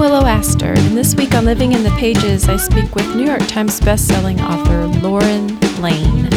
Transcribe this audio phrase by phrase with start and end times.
[0.00, 3.46] Willow Astor, and this week on Living in the Pages, I speak with New York
[3.46, 6.30] Times bestselling author Lauren Layne.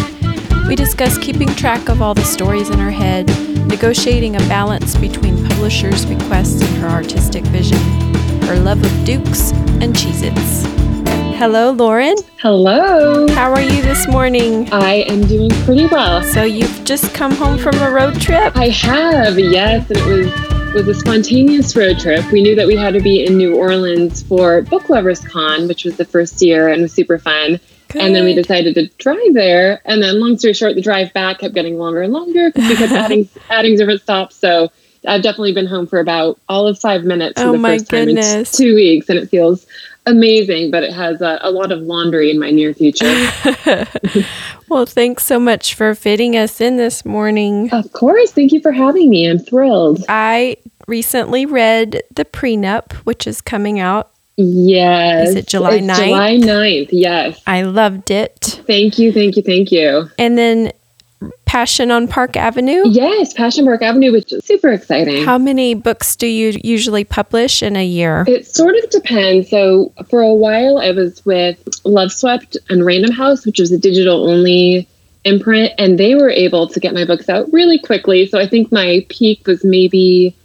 [0.67, 3.27] We discuss keeping track of all the stories in her head,
[3.69, 7.77] negotiating a balance between publishers' requests and her artistic vision,
[8.47, 10.65] her love of dukes and Cheez Its.
[11.39, 12.17] Hello, Lauren.
[12.41, 13.29] Hello.
[13.29, 14.67] How are you this morning?
[14.73, 16.21] I am doing pretty well.
[16.21, 18.57] So, you've just come home from a road trip?
[18.57, 22.31] I have, yes, and it was was a spontaneous road trip.
[22.31, 25.85] We knew that we had to be in New Orleans for Book Lovers Con, which
[25.85, 27.59] was the first year and was super fun.
[27.89, 28.01] Good.
[28.01, 29.81] And then we decided to drive there.
[29.85, 32.75] And then, long story short, the drive back kept getting longer and longer because we
[32.75, 34.35] kept adding adding different stops.
[34.35, 34.71] So
[35.07, 38.31] I've definitely been home for about all of five minutes for oh the first goodness.
[38.31, 39.67] time in two weeks, and it feels
[40.05, 40.71] amazing.
[40.71, 43.05] But it has a, a lot of laundry in my near future.
[44.69, 47.71] well, thanks so much for fitting us in this morning.
[47.71, 49.29] Of course, thank you for having me.
[49.29, 50.03] I'm thrilled.
[50.09, 54.11] I recently read The Prenup, which is coming out.
[54.35, 55.29] Yes.
[55.29, 56.05] Is it July it's 9th?
[56.05, 57.41] July 9th, yes.
[57.45, 58.61] I loved it.
[58.65, 60.09] Thank you, thank you, thank you.
[60.17, 60.71] And then
[61.53, 62.81] Passion on Park Avenue?
[62.87, 65.23] Yes, Passion Park Avenue, which is super exciting.
[65.23, 68.25] How many books do you usually publish in a year?
[68.27, 69.51] It sort of depends.
[69.51, 74.27] So for a while, I was with Loveswept and Random House, which was a digital
[74.27, 74.87] only
[75.25, 78.25] imprint, and they were able to get my books out really quickly.
[78.25, 80.35] So I think my peak was maybe.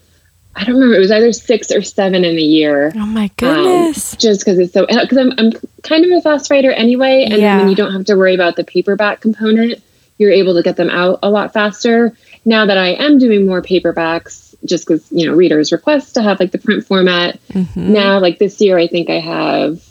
[0.56, 0.96] I don't remember.
[0.96, 2.92] It was either six or seven in a year.
[2.94, 4.12] Oh my goodness!
[4.12, 7.40] Um, just because it's so because I'm I'm kind of a fast writer anyway, and
[7.40, 7.56] yeah.
[7.56, 9.82] then when you don't have to worry about the paperback component,
[10.18, 12.16] you're able to get them out a lot faster.
[12.44, 16.40] Now that I am doing more paperbacks, just because you know readers request to have
[16.40, 17.40] like the print format.
[17.48, 17.92] Mm-hmm.
[17.92, 19.82] Now, like this year, I think I have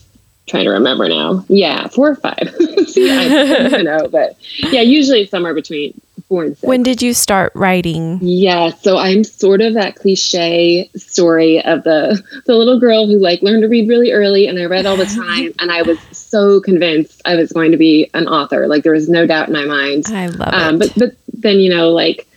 [0.47, 1.45] trying to remember now.
[1.47, 2.55] Yeah, four or five.
[2.87, 4.37] See, I don't know, but
[4.71, 6.67] yeah, usually somewhere between four and six.
[6.67, 8.19] When did you start writing?
[8.21, 13.41] Yeah, so I'm sort of that cliche story of the the little girl who like
[13.41, 16.59] learned to read really early, and I read all the time, and I was so
[16.61, 18.67] convinced I was going to be an author.
[18.67, 20.05] Like there was no doubt in my mind.
[20.07, 20.79] I love um, it.
[20.79, 22.27] But but then you know like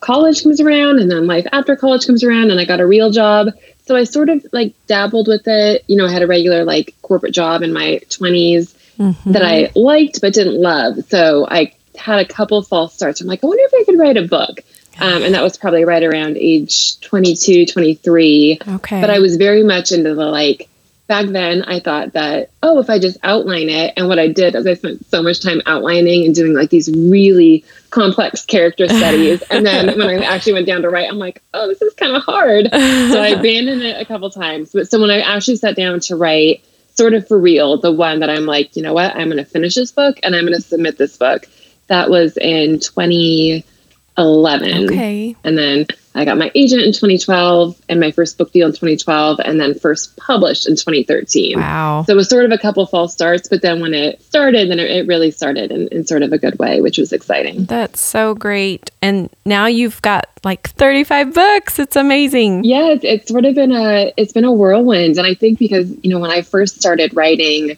[0.00, 3.10] college comes around, and then life after college comes around, and I got a real
[3.10, 3.48] job.
[3.86, 5.84] So I sort of like dabbled with it.
[5.88, 9.32] You know, I had a regular like corporate job in my 20s mm-hmm.
[9.32, 11.04] that I liked but didn't love.
[11.08, 13.20] So I had a couple false starts.
[13.20, 14.60] I'm like, I wonder if I could write a book.
[14.98, 18.58] Um, and that was probably right around age 22, 23.
[18.68, 19.00] Okay.
[19.00, 20.68] But I was very much into the like,
[21.06, 23.94] back then I thought that, oh, if I just outline it.
[23.96, 26.88] And what I did is I spent so much time outlining and doing like these
[26.88, 29.42] really complex character studies.
[29.50, 32.14] and then when I actually went down to write, I'm like, oh, this is kind
[32.14, 32.66] of hard.
[32.70, 34.72] so I abandoned it a couple times.
[34.72, 36.62] But so when I actually sat down to write,
[36.94, 39.44] sort of for real, the one that I'm like, you know what, I'm going to
[39.44, 41.46] finish this book and I'm going to submit this book.
[41.90, 44.84] That was in 2011.
[44.84, 45.34] Okay.
[45.42, 49.40] And then I got my agent in 2012 and my first book deal in 2012
[49.44, 51.58] and then first published in 2013.
[51.58, 52.04] Wow.
[52.06, 54.78] So it was sort of a couple false starts, but then when it started, then
[54.78, 57.64] it, really started in, in sort of a good way, which was exciting.
[57.64, 58.92] That's so great.
[59.02, 61.80] And now you've got like 35 books.
[61.80, 62.62] It's amazing.
[62.62, 65.18] Yeah, it's, it's sort of been a, it's been a whirlwind.
[65.18, 67.76] And I think because, you know, when I first started writing,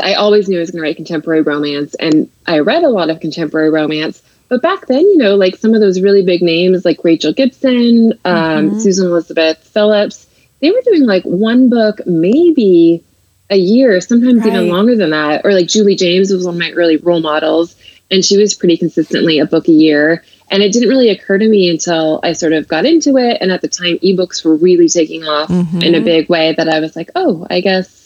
[0.00, 3.10] I always knew I was going to write contemporary romance and I read a lot
[3.10, 6.84] of contemporary romance but back then, you know, like some of those really big names
[6.84, 8.78] like Rachel Gibson, um, mm-hmm.
[8.80, 10.26] Susan Elizabeth Phillips,
[10.60, 13.04] they were doing like one book, maybe
[13.48, 14.48] a year, sometimes right.
[14.48, 15.42] even longer than that.
[15.44, 17.76] Or like Julie James was one of my early role models,
[18.10, 20.24] and she was pretty consistently a book a year.
[20.50, 23.38] And it didn't really occur to me until I sort of got into it.
[23.40, 25.80] And at the time, ebooks were really taking off mm-hmm.
[25.80, 27.99] in a big way that I was like, oh, I guess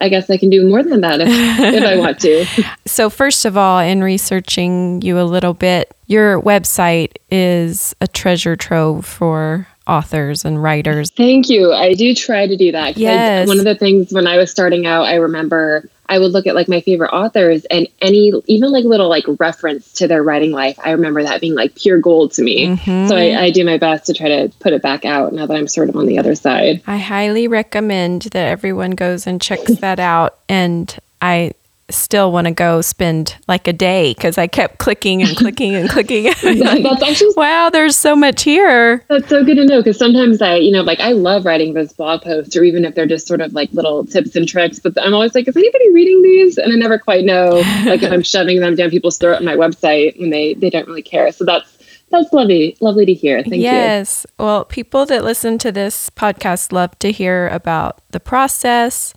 [0.00, 2.46] I guess I can do more than that if, if I want to.
[2.86, 8.56] So, first of all, in researching you a little bit, your website is a treasure
[8.56, 11.10] trove for authors and writers.
[11.10, 11.72] Thank you.
[11.72, 12.96] I do try to do that.
[12.96, 13.48] Yes.
[13.48, 16.54] one of the things when I was starting out, I remember I would look at
[16.54, 20.78] like my favorite authors and any even like little like reference to their writing life.
[20.82, 22.66] I remember that being like pure gold to me.
[22.66, 23.08] Mm-hmm.
[23.08, 25.56] So I, I do my best to try to put it back out now that
[25.56, 26.82] I'm sort of on the other side.
[26.86, 30.38] I highly recommend that everyone goes and checks that out.
[30.48, 31.52] And I
[31.90, 35.88] still want to go spend like a day because I kept clicking and clicking and
[35.88, 36.24] clicking.
[36.42, 37.70] that's actually wow.
[37.70, 39.04] There's so much here.
[39.08, 41.92] That's so good to know because sometimes I, you know, like I love writing those
[41.92, 44.78] blog posts or even if they're just sort of like little tips and tricks.
[44.78, 46.58] But I'm always like, is anybody reading these?
[46.58, 49.56] And I never quite know, like if I'm shoving them down people's throat on my
[49.56, 51.32] website when they they don't really care.
[51.32, 51.78] So that's
[52.10, 53.42] that's lovely, lovely to hear.
[53.42, 53.62] Thank yes.
[53.62, 53.68] you.
[53.68, 54.26] Yes.
[54.38, 59.14] Well, people that listen to this podcast love to hear about the process.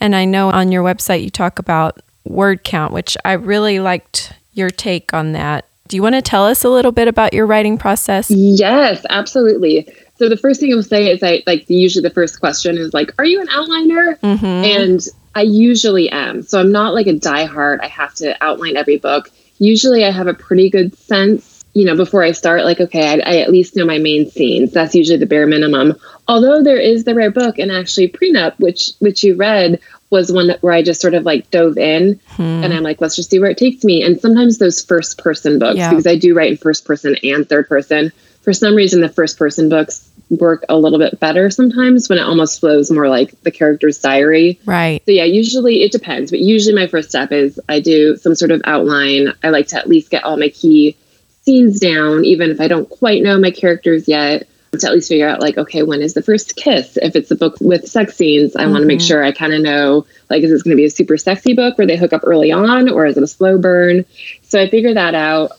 [0.00, 4.32] And I know on your website you talk about word count, which I really liked
[4.52, 5.64] your take on that.
[5.88, 8.30] Do you want to tell us a little bit about your writing process?
[8.30, 9.88] Yes, absolutely.
[10.16, 12.94] So the first thing I will say is I like usually the first question is
[12.94, 14.18] like, are you an outliner?
[14.20, 14.44] Mm-hmm.
[14.44, 15.00] And
[15.34, 16.42] I usually am.
[16.42, 17.80] So I'm not like a diehard.
[17.82, 19.30] I have to outline every book.
[19.58, 23.30] Usually I have a pretty good sense, you know, before I start, like, okay, I,
[23.30, 24.72] I at least know my main scenes.
[24.72, 25.96] That's usually the bare minimum.
[26.28, 29.80] Although there is the rare book and actually prenup, which which you read,
[30.10, 32.42] was one that where I just sort of like dove in Hmm.
[32.42, 34.02] and I'm like, let's just see where it takes me.
[34.02, 35.90] And sometimes those first person books, Yeah.
[35.90, 38.12] because I do write in first person and third person,
[38.42, 40.06] for some reason the first person books
[40.38, 44.58] work a little bit better sometimes when it almost flows more like the character's diary.
[44.64, 45.02] Right.
[45.06, 48.50] So yeah, usually it depends, but usually my first step is I do some sort
[48.52, 49.32] of outline.
[49.42, 50.96] I like to at least get all my key
[51.42, 54.46] scenes down, even if I don't quite know my characters yet.
[54.78, 56.96] To at least figure out like, okay, when is the first kiss?
[56.96, 59.62] If it's a book with sex scenes, I want to make sure I kind of
[59.62, 62.20] know like, is this going to be a super sexy book where they hook up
[62.24, 64.04] early on, or is it a slow burn?
[64.42, 65.52] So I figure that out.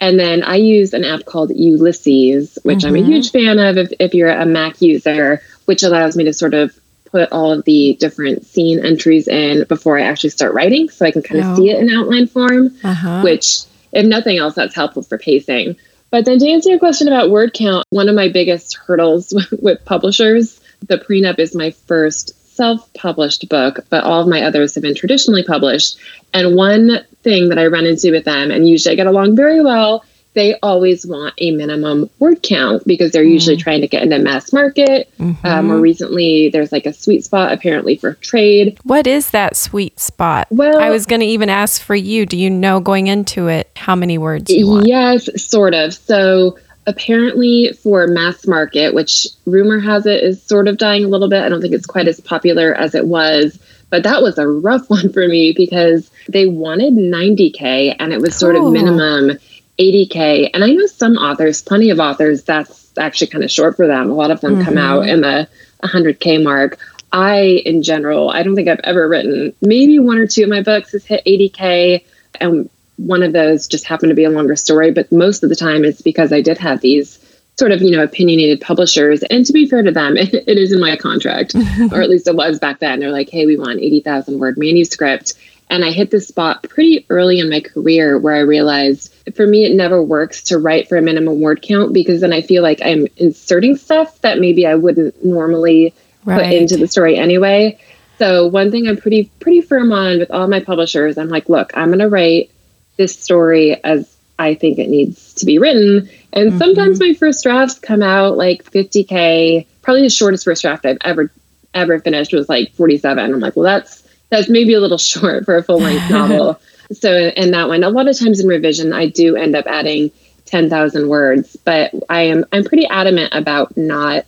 [0.00, 3.06] And then I use an app called Ulysses, which I'm a Mhm.
[3.06, 6.74] huge fan of if, if you're a Mac user, which allows me to sort of
[7.10, 11.10] put all of the different scene entries in before I actually start writing so I
[11.10, 11.56] can kind of Oh.
[11.56, 13.20] see it in outline form, Uh-huh.
[13.20, 13.60] which,
[13.92, 15.76] if nothing else, that's helpful for pacing.
[16.10, 19.84] But then to answer your question about word count, one of my biggest hurdles with
[19.84, 24.82] publishers, the prenup is my first self published book, but all of my others have
[24.82, 25.98] been traditionally published.
[26.32, 29.60] And one thing that I run into with them, and usually I get along very
[29.60, 30.04] well,
[30.36, 34.52] they always want a minimum word count because they're usually trying to get into mass
[34.52, 35.08] market.
[35.18, 35.44] Mhm.
[35.44, 38.78] Um, more recently, there's like a sweet spot apparently for trade.
[38.84, 40.46] what is that sweet spot?
[40.50, 42.24] Well, I was going to even ask for you.
[42.26, 44.86] Do you know going into it how many words you want?
[44.86, 45.92] Yes, sort of.
[45.94, 51.28] So apparently for mass market, which rumor has it is sort of dying a little
[51.28, 51.42] bit.
[51.42, 53.58] I don't think it's quite as popular as it was.
[53.88, 58.34] But that was a rough one for me because they wanted 90K and it was
[58.36, 58.66] sort Oh.
[58.66, 59.38] of minimum
[59.78, 60.50] 80K.
[60.54, 64.10] And I know some authors, plenty of authors, that's actually kind of short for them.
[64.10, 64.80] A lot of them come Mhm.
[64.80, 65.48] out in the
[65.82, 66.78] 100K mark.
[67.12, 70.62] I, in general, I don't think I've ever written maybe one or two of my
[70.62, 72.04] books has hit 80K.
[72.40, 75.56] And one of those just happened to be a longer story, but most of the
[75.56, 77.18] time it's because I did have these
[77.58, 79.22] sort of, you know, opinionated publishers.
[79.24, 81.54] And to be fair to them, it, it is in my contract,
[81.92, 83.00] or at least it was back then.
[83.00, 85.34] They're like, hey, we want 80,000 word manuscript.
[85.68, 89.64] And I hit this spot pretty early in my career where I realized for me,
[89.64, 92.80] it never works to write for a minimum word count because then I feel like
[92.84, 95.92] I'm inserting stuff that maybe I wouldn't normally
[96.24, 97.78] put into the story anyway.
[98.18, 101.72] So one thing I'm pretty pretty firm on with all my publishers, I'm like, look,
[101.76, 102.50] I'm gonna write
[102.96, 106.08] this story as I think it needs to be written.
[106.32, 106.58] And Mhm.
[106.58, 109.66] sometimes my first drafts come out like 50k.
[109.82, 111.30] Probably the shortest first draft I've ever
[111.74, 113.32] ever finished was like 47.
[113.34, 116.60] I'm like, well, that's that's maybe a little short for a full length novel.
[116.92, 120.12] So in that one, a lot of times in revision, I do end up adding
[120.44, 124.24] 10,000 words, but I am I'm pretty adamant about not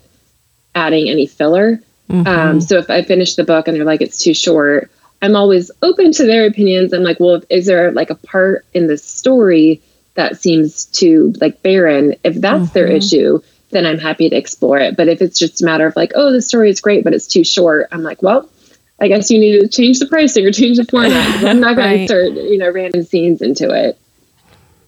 [0.74, 1.80] adding any filler.
[2.10, 2.26] Mhm.
[2.26, 4.90] Um, so if I finish the book and they're like it's too short,
[5.22, 6.92] I'm always open to their opinions.
[6.92, 9.80] I'm like, well, if, is there like a part in the story
[10.14, 12.16] that seems too like barren?
[12.24, 12.96] If that's their Mhm.
[12.96, 13.40] issue,
[13.70, 14.96] then I'm happy to explore it.
[14.96, 17.28] But if it's just a matter of like, oh, the story is great, but it's
[17.28, 18.48] too short, I'm like, well,
[19.00, 21.26] I guess you need to change the pricing or change the format.
[21.44, 22.08] I'm not going Right.
[22.08, 23.98] to insert you know random scenes into it.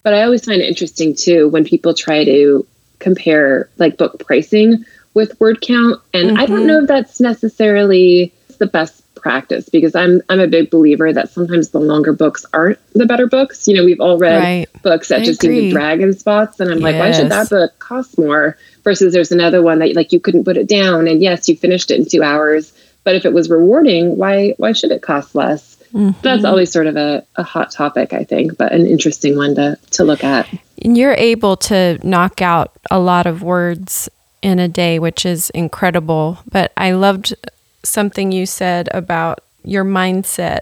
[0.02, 2.66] But I always find it interesting too when people try to
[2.98, 6.00] compare like book pricing with word count.
[6.14, 6.48] And I Mhm.
[6.48, 11.30] don't know if that's necessarily the best practice because I'm I'm a big believer that
[11.30, 13.68] sometimes the longer books aren't the better books.
[13.68, 14.68] You know, we've all read Right.
[14.82, 17.50] books that I just seem to drag in spots and I'm like, why should that
[17.50, 18.56] book cost more?
[18.82, 21.90] Versus there's another one that like you couldn't put it down and yes, you finished
[21.90, 22.72] it in two hours.
[23.04, 25.76] But if it was rewarding, why why should it cost less?
[25.92, 26.48] That's Mhm.
[26.48, 30.04] always sort of a, a hot topic, I think, but an interesting one to, to
[30.04, 30.46] look at.
[30.82, 34.08] And you're able to knock out a lot of words
[34.40, 36.38] in a day, which is incredible.
[36.50, 37.34] But I loved
[37.82, 40.60] something you said about your mindset.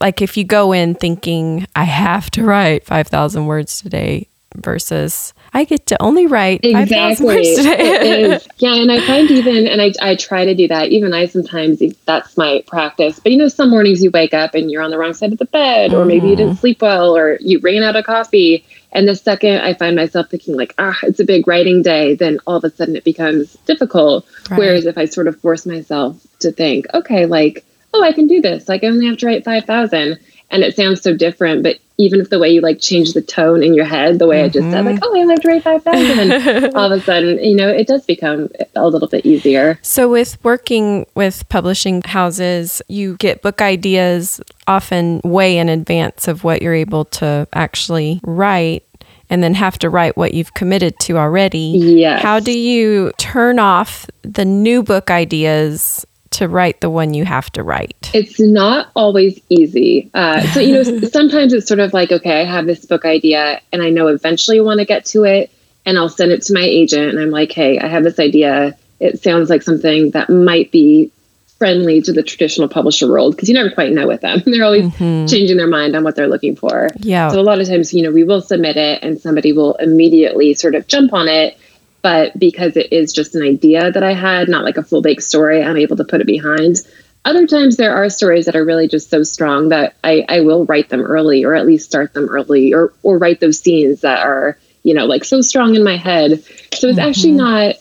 [0.00, 5.64] Like if you go in thinking, I have to write 5,000 words today versus I
[5.64, 8.34] get to only write 5,000 words today.
[8.34, 8.48] is.
[8.56, 10.88] Yeah, and I find even, and I, I try to do that.
[10.88, 13.18] Even I sometimes, that's my practice.
[13.18, 15.38] But you know, some mornings you wake up and you're on the wrong side of
[15.38, 18.64] the bed, or maybe you didn't sleep well, or you ran out of coffee.
[18.92, 22.38] And the second I find myself thinking, like, ah, it's a big writing day, then
[22.46, 24.26] all of a sudden it becomes difficult.
[24.50, 24.58] Right.
[24.58, 28.40] Whereas if I sort of force myself to think, okay, like, oh, I can do
[28.40, 28.68] this.
[28.68, 30.18] Like, I only have to write 5,000.
[30.50, 33.62] And it sounds so different, but even if the way you like change the tone
[33.62, 35.04] in your head, the way I just said, like, mm-hmm.
[35.04, 38.04] oh, I only have to write 5,000, all of a sudden, you know, it does
[38.04, 39.78] become a little bit easier.
[39.82, 46.44] So, with working with publishing houses, you get book ideas often way in advance of
[46.44, 48.84] what you're able to actually write.
[49.30, 51.72] and then have to write what you've committed to already.
[51.78, 52.22] Yes.
[52.22, 57.50] How do you turn off the new book ideas to write the one you have
[57.52, 58.10] to write?
[58.14, 60.10] It's not always easy.
[60.12, 63.60] Uh, so, you know, sometimes it's sort of like, okay, I have this book idea
[63.72, 65.50] and I know eventually I want to get to it.
[65.84, 68.76] And I'll send it to my agent and I'm like, hey, I have this idea.
[69.00, 71.10] It sounds like something that might be
[71.58, 74.42] friendly to the traditional publisher world because you never quite know with them.
[74.46, 75.26] They're always mm-hmm.
[75.26, 76.88] changing their mind on what they're looking for.
[76.96, 77.28] Yeah.
[77.28, 80.54] So a lot of times, you know, we will submit it and somebody will immediately
[80.54, 81.56] sort of jump on it
[82.02, 85.22] but because it is just an idea that I had, not like a full baked
[85.22, 86.78] story, I'm able to put it behind.
[87.24, 90.66] Other times there are stories that are really just so strong that I, I will
[90.66, 94.26] write them early or at least start them early or or write those scenes that
[94.26, 96.42] are, you know, like so strong in my head.
[96.74, 97.08] So it's mm-hmm.
[97.08, 97.76] actually not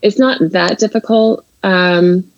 [0.00, 1.44] it's not that difficult.
[1.62, 2.32] Um,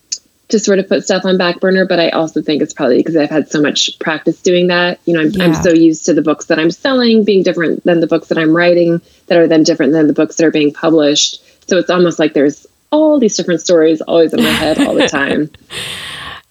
[0.48, 3.16] to sort of put stuff on back burner, but I also think it's probably because
[3.16, 4.98] I've had so much practice doing that.
[5.04, 5.44] You know, I'm, yeah.
[5.44, 8.38] I'm so used to the books that I'm selling being different than the books that
[8.38, 11.42] I'm writing, that are then different than the books that are being published.
[11.68, 15.08] So it's almost like there's all these different stories always in my head all the
[15.08, 15.50] time.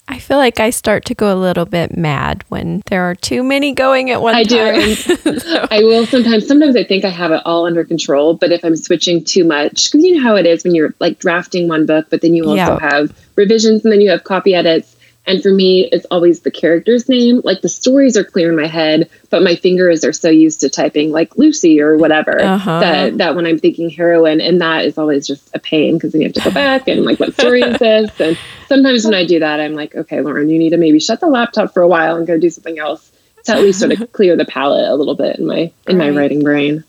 [0.09, 3.43] I feel like I start to go a little bit mad when there are too
[3.43, 4.75] many going at one I time.
[4.75, 4.93] I do.
[5.39, 5.67] so.
[5.69, 6.47] I will sometimes.
[6.47, 9.91] Sometimes I think I have it all under control, but if I'm switching too much,
[9.91, 12.43] because you know how it is when you're like drafting one book, but then you
[12.43, 12.79] also yeah.
[12.79, 14.96] have revisions and then you have copy edits.
[15.27, 17.41] And for me, it's always the character's name.
[17.43, 20.69] Like the stories are clear in my head, but my fingers are so used to
[20.69, 22.79] typing like Lucy or whatever uh-huh.
[22.79, 26.21] that, that when I'm thinking heroine, and that is always just a pain because then
[26.21, 28.09] you have to go back and like, what story is this?
[28.21, 31.19] And sometimes when I do that, I'm like, okay, Lauren, you need to maybe shut
[31.19, 33.11] the laptop for a while and go do something else
[33.43, 35.97] to at least sort of clear the palette a little bit in my in right.
[35.97, 36.85] my writing brain.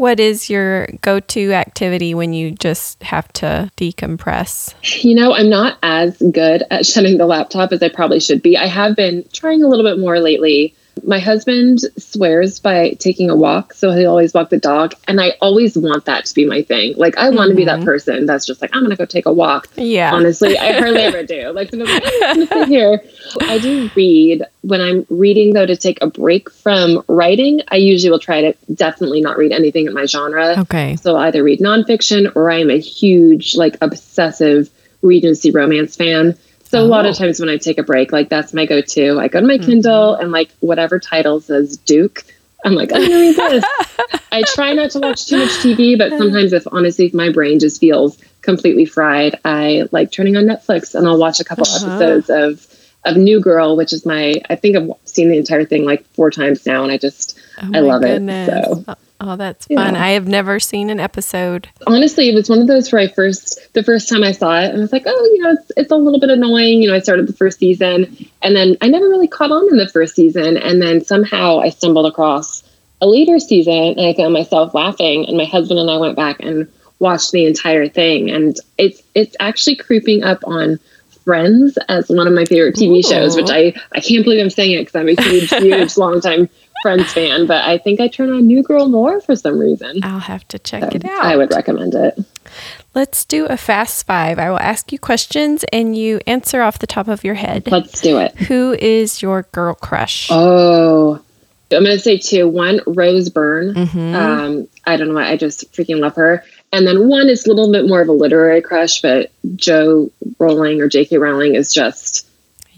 [0.00, 4.72] What is your go to activity when you just have to decompress?
[5.04, 8.56] You know, I'm not as good at shutting the laptop as I probably should be.
[8.56, 10.74] I have been trying a little bit more lately
[11.04, 15.34] my husband swears by taking a walk, so he always walk the dog, and I
[15.40, 16.94] always want that to be my thing.
[16.96, 17.50] Like I want mm-hmm.
[17.50, 17.84] to be that mm-hmm.
[17.84, 19.68] person that's just like I'm gonna go take a walk.
[19.76, 21.50] Yeah, honestly, I hardly ever do.
[21.50, 23.02] Like I'm gonna sit here.
[23.40, 27.62] I do read when I'm reading though to take a break from writing.
[27.68, 30.60] I usually will try to definitely not read anything in my genre.
[30.60, 34.70] Okay, so I'll either read nonfiction or I am a huge like obsessive
[35.02, 36.36] Regency romance fan.
[36.70, 36.84] So oh.
[36.84, 37.18] a lot of oh.
[37.18, 39.18] times when I take a break, like that's my go-to.
[39.18, 39.66] I go to my mm-hmm.
[39.66, 42.22] Kindle and like whatever title says Duke,
[42.64, 43.64] I'm like, I'm gonna read this.
[44.30, 47.58] I try not to watch too much TV, but sometimes if honestly if my brain
[47.58, 51.86] just feels completely fried, I like turning on Netflix and I'll watch a couple uh-huh.
[51.86, 52.66] episodes of
[53.04, 56.30] of New Girl, which is my I think I've seen the entire thing like four
[56.30, 58.48] times now, and I just oh I love goodness.
[58.48, 58.86] it.
[58.86, 59.96] So Oh, that's fun.
[59.96, 61.68] I have never seen an episode.
[61.86, 64.70] Honestly, it was one of those where I first, the first time I saw it,
[64.70, 66.82] and I was like, oh, you know, it's, it's a little bit annoying.
[66.82, 69.76] You know, I started the first season and then I never really caught on in
[69.76, 70.56] the first season.
[70.56, 72.62] And then somehow I stumbled across
[73.02, 75.26] a later season and I found myself laughing.
[75.26, 76.66] And my husband and I went back and
[76.98, 78.30] watched the entire thing.
[78.30, 80.78] And it's, it's actually creeping up on
[81.24, 83.02] Friends as one of my favorite TV Ooh.
[83.02, 86.20] shows, which I, I can't believe I'm saying it because I'm a huge, huge, long
[86.22, 86.48] time
[86.82, 90.00] Friends fan, but I think I turn on New Girl more for some reason.
[90.02, 91.24] I'll have to check so it out.
[91.24, 92.18] I would recommend it.
[92.94, 94.38] Let's do a fast five.
[94.38, 97.70] I will ask you questions and you answer off the top of your head.
[97.70, 98.34] Let's do it.
[98.36, 100.28] Who is your girl crush?
[100.30, 101.22] Oh,
[101.72, 102.48] I'm going to say two.
[102.48, 103.74] One, Rose Byrne.
[103.74, 104.14] Mm-hmm.
[104.14, 105.28] Um, I don't know why.
[105.28, 106.44] I just freaking love her.
[106.72, 110.80] And then one is a little bit more of a literary crush, but Jo Rowling
[110.80, 111.18] or J.K.
[111.18, 112.26] Rowling is just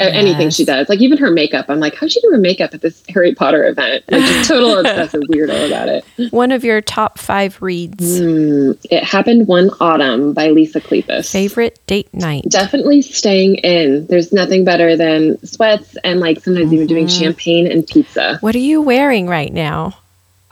[0.05, 0.15] yes.
[0.15, 0.89] anything she does.
[0.89, 3.67] Like even her makeup, I'm like, how'd she do her makeup at this Harry Potter
[3.67, 4.05] event?
[4.11, 6.33] Like just total obsessive weirdo about it.
[6.33, 8.21] One of your top five reads.
[8.21, 11.31] Mm, it happened one autumn by Lisa Kleypas.
[11.31, 12.45] Favorite date night.
[12.49, 14.07] Definitely staying in.
[14.07, 16.75] There's nothing better than sweats and like sometimes mm-hmm.
[16.75, 17.23] even doing mm-hmm.
[17.23, 18.39] champagne and pizza.
[18.41, 19.95] What are you wearing right now?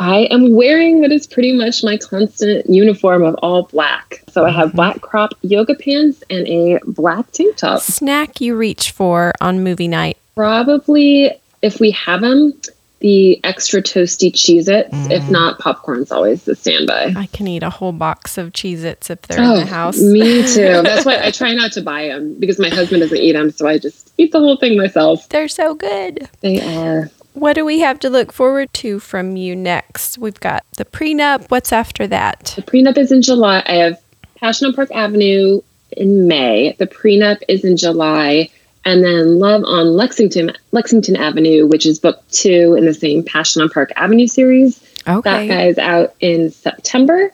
[0.00, 4.24] I am wearing what is pretty much my constant uniform of all black.
[4.32, 7.82] So I have black crop yoga pants and a black tank top.
[7.82, 10.16] Snack you reach for on movie night?
[10.34, 12.54] Probably, if we have them,
[13.00, 14.90] the extra toasty Cheez Its.
[14.90, 15.10] Mm.
[15.10, 17.12] If not, popcorn's always the standby.
[17.14, 20.00] I can eat a whole box of Cheez Its if they're oh, in the house.
[20.00, 20.80] me too.
[20.82, 23.50] That's why I try not to buy them because my husband doesn't eat them.
[23.50, 25.28] So I just eat the whole thing myself.
[25.28, 26.26] They're so good.
[26.40, 27.10] They are.
[27.34, 30.18] What do we have to look forward to from you next?
[30.18, 31.50] We've got the prenup.
[31.50, 32.52] What's after that?
[32.56, 33.62] The prenup is in July.
[33.66, 34.00] I have
[34.36, 35.60] Passion on Park Avenue
[35.92, 36.74] in May.
[36.78, 38.50] The prenup is in July.
[38.84, 43.62] And then Love on Lexington Lexington Avenue, which is book two in the same Passion
[43.62, 44.82] on Park Avenue series.
[45.06, 45.48] Okay.
[45.48, 47.32] That guy is out in September.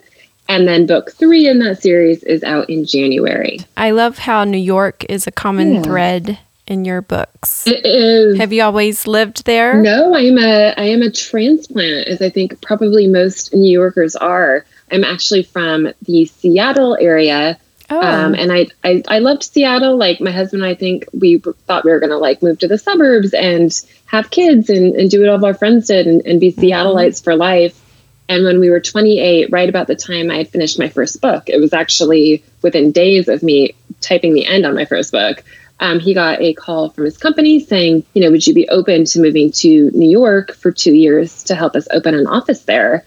[0.49, 3.59] And then book three in that series is out in January.
[3.75, 5.81] I love how New York is a common yeah.
[5.81, 7.65] thread in your books.
[7.65, 8.37] It is.
[8.37, 9.81] Have you always lived there?
[9.81, 14.65] No, I'm a I am a transplant, as I think probably most New Yorkers are.
[14.91, 17.57] I'm actually from the Seattle area.
[17.89, 18.01] Oh.
[18.01, 19.97] Um, and I, I I loved Seattle.
[19.97, 22.77] Like my husband and I think we thought we were gonna like move to the
[22.77, 23.71] suburbs and
[24.05, 27.23] have kids and, and do what all of our friends did and, and be Seattleites
[27.23, 27.81] for life.
[28.29, 31.47] And when we were 28, right about the time I had finished my first book,
[31.47, 35.43] it was actually within days of me typing the end on my first book.
[35.79, 39.05] Um, he got a call from his company saying, you know, would you be open
[39.05, 43.05] to moving to New York for two years to help us open an office there?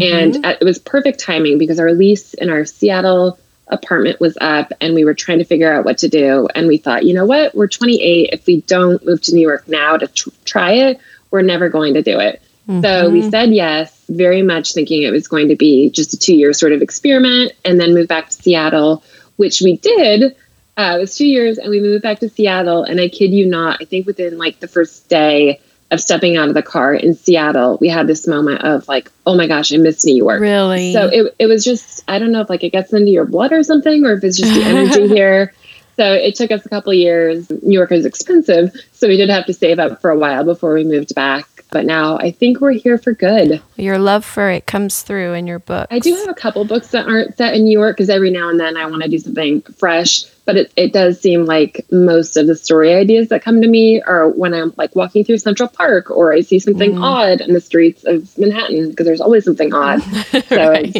[0.00, 4.72] And uh, it was perfect timing because our lease in our Seattle apartment was up
[4.80, 6.48] and we were trying to figure out what to do.
[6.54, 7.54] And we thought, you know what?
[7.54, 8.30] We're 28.
[8.32, 11.00] If we don't move to New York now to tr- try it,
[11.30, 12.40] we're never going to do it.
[12.82, 16.36] So we said yes, very much thinking it was going to be just a two
[16.36, 19.02] year sort of experiment and then move back to Seattle,
[19.36, 20.36] which we did.
[20.76, 22.84] Uh, it was two years and we moved back to Seattle.
[22.84, 25.60] And I kid you not, I think within like the first day
[25.90, 29.36] of stepping out of the car in Seattle, we had this moment of like, oh
[29.36, 30.40] my gosh, I miss New York.
[30.40, 30.94] Really?
[30.94, 33.52] So it, it was just, I don't know if like it gets into your blood
[33.52, 35.52] or something, or if it's just the energy here.
[35.96, 37.50] So it took us a couple years.
[37.50, 38.72] New York is expensive.
[38.92, 41.46] So we did have to save up for a while before we moved back.
[41.72, 43.62] But now I think we're here for good.
[43.76, 45.88] Your love for it comes through in your book.
[45.90, 48.50] I do have a couple books that aren't set in New York because every now
[48.50, 50.24] and then I want to do something fresh.
[50.44, 54.02] But it, it does seem like most of the story ideas that come to me
[54.02, 57.02] are when I'm like walking through Central Park or I see something mm.
[57.02, 60.02] odd in the streets of Manhattan because there's always something odd.
[60.52, 60.92] So I,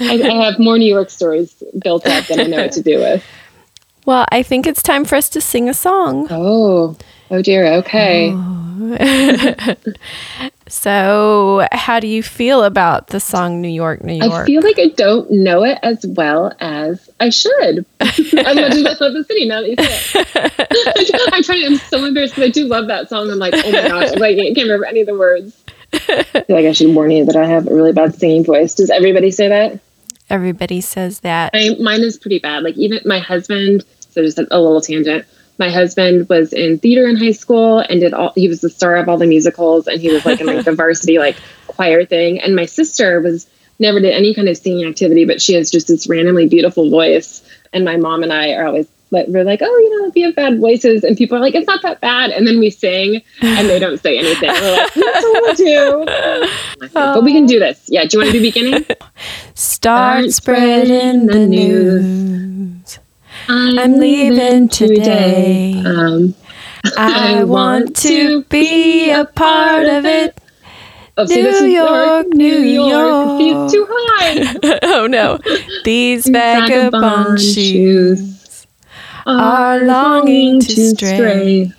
[0.00, 3.24] I have more New York stories built up than I know what to do with.
[4.04, 6.28] Well, I think it's time for us to sing a song.
[6.30, 6.96] Oh,
[7.30, 7.66] oh dear.
[7.78, 8.32] Okay.
[8.32, 8.55] Oh.
[10.68, 14.32] So, how do you feel about the song New York, New York?
[14.32, 17.86] I feel like I don't know it as well as I should.
[18.00, 21.32] as much as I love the city now that you say it.
[21.32, 23.30] I'm trying I'm so embarrassed because I do love that song.
[23.30, 25.64] I'm like, oh my gosh, like, I can't remember any of the words.
[25.92, 28.74] I feel like I should warn you that I have a really bad singing voice.
[28.74, 29.78] Does everybody say that?
[30.28, 31.52] Everybody says that.
[31.54, 32.64] I, mine is pretty bad.
[32.64, 35.26] Like even my husband, so just a, a little tangent.
[35.58, 38.32] My husband was in theater in high school and did all.
[38.34, 40.72] He was the star of all the musicals, and he was like in like the
[40.76, 42.40] varsity like choir thing.
[42.40, 43.46] And my sister was
[43.78, 47.42] never did any kind of singing activity, but she has just this randomly beautiful voice.
[47.72, 50.34] And my mom and I are always like, we're like, oh, you know, we have
[50.34, 52.30] bad voices, and people are like, it's not that bad.
[52.30, 54.50] And then we sing, and they don't say anything.
[54.50, 55.58] We're like, we told
[56.80, 56.88] you.
[56.92, 57.84] But we can do this.
[57.88, 58.04] Yeah.
[58.04, 58.84] Do you want to do beginning?
[59.54, 62.98] Start spreading the news.
[63.48, 65.74] I'm leaving today.
[65.84, 66.34] Um,
[66.96, 70.40] I want to be a part of it.
[71.16, 73.40] oh, see, this New York, New York.
[73.40, 74.78] It's too high.
[74.82, 75.38] oh no.
[75.84, 78.66] These vagabond shoes
[79.26, 81.72] are longing to stray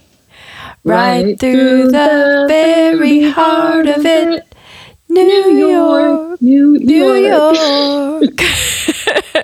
[0.83, 4.43] right through the very heart of it.
[5.09, 7.55] New York, New New York.
[7.55, 8.41] York.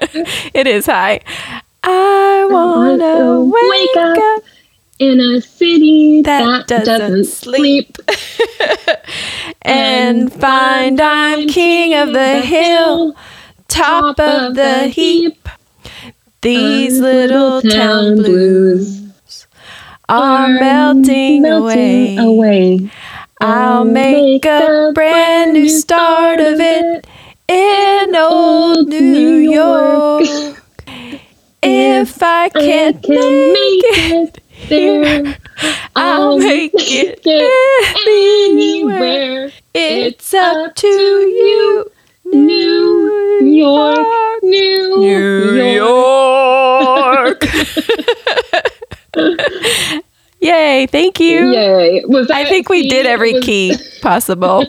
[0.53, 1.21] it is high.
[1.83, 4.43] I wanna wake up
[4.99, 7.97] in a city that that, doesn't doesn't sleep.
[9.61, 13.15] and find I'm king of the hill,
[13.67, 15.49] top of the heap.
[16.41, 19.03] These little town blues
[20.09, 22.17] are melting away.
[22.17, 22.91] away.
[23.39, 27.07] I'll make a brand new start of it
[27.47, 30.23] in old New York.
[31.65, 35.37] If I can't can make it there.
[35.95, 37.25] I'll make it
[38.07, 39.51] anywhere.
[39.73, 41.91] It's up to you,
[42.25, 44.07] New York,
[44.43, 47.43] New, New York.
[50.39, 51.51] Yay, thank you.
[51.53, 52.03] Yay!
[52.05, 52.89] Was that I think we key?
[52.89, 54.59] did every Was- key possible.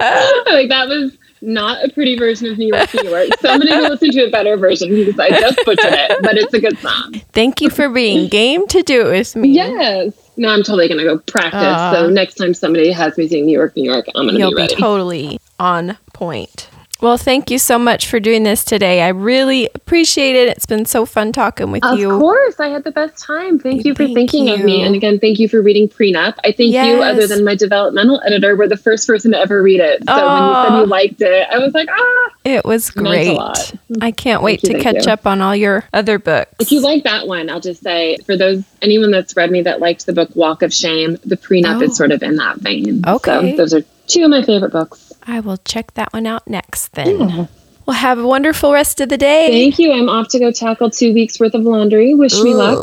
[0.00, 3.28] like that was not a pretty version of New York, New York.
[3.40, 6.60] Somebody will listen to a better version because I just butchered it, but it's a
[6.60, 7.14] good song.
[7.32, 9.50] Thank you for being game to do it with me.
[9.50, 10.12] Yes.
[10.36, 11.54] No, I'm totally gonna go practice.
[11.60, 14.50] Uh, so next time somebody has me sing New York, New York, I'm gonna You'll
[14.50, 14.74] be be ready.
[14.76, 16.68] totally on point.
[17.00, 19.02] Well, thank you so much for doing this today.
[19.02, 20.48] I really appreciate it.
[20.48, 22.10] It's been so fun talking with of you.
[22.10, 23.60] Of course, I had the best time.
[23.60, 26.34] Thank you for Thank thinking of me, and again, thank you for reading Prenup.
[26.42, 29.78] I think you, other than my developmental editor, were the first person to ever read
[29.78, 30.02] it.
[30.08, 32.30] So when you said you liked it, I was like, ah.
[32.44, 33.36] It was great.
[33.36, 33.72] lot.
[34.00, 35.12] I can't wait you, to catch you.
[35.12, 36.52] up on all your other books.
[36.58, 39.78] If you like that one, I'll just say for those anyone that's read me that
[39.78, 41.82] liked the book Walk of Shame, the prenup Oh.
[41.82, 43.04] is sort of in that vein.
[43.06, 43.52] Okay.
[43.52, 45.07] So those are two of my favorite books.
[45.28, 47.48] I will check that one out next then.
[47.86, 49.48] Well, have a wonderful rest of the day.
[49.50, 49.92] Thank you.
[49.92, 52.14] I'm off to go tackle two weeks worth of laundry.
[52.14, 52.82] Wish Ooh, me luck.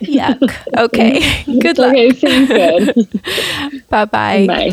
[0.00, 0.54] Yuck.
[0.78, 1.44] Okay.
[1.58, 1.92] good luck.
[1.92, 3.84] Okay, sounds good.
[3.90, 4.46] Bye-bye.
[4.46, 4.70] Bye.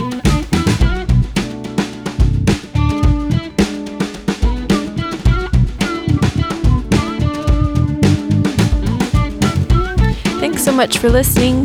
[10.39, 11.63] Thanks so much for listening.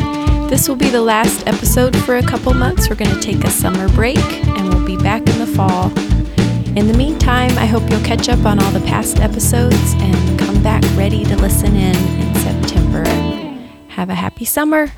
[0.49, 2.89] This will be the last episode for a couple months.
[2.89, 5.87] We're going to take a summer break and we'll be back in the fall.
[6.77, 10.63] In the meantime, I hope you'll catch up on all the past episodes and come
[10.63, 13.05] back ready to listen in in September.
[13.89, 14.89] Have a happy summer.